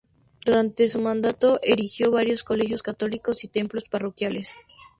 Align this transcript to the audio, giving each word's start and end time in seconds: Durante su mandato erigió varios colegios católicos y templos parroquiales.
Durante 0.43 0.89
su 0.89 0.99
mandato 0.99 1.59
erigió 1.61 2.09
varios 2.09 2.41
colegios 2.43 2.81
católicos 2.81 3.43
y 3.43 3.49
templos 3.49 3.83
parroquiales. 3.87 4.55